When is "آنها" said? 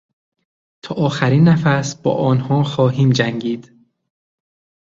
2.17-2.63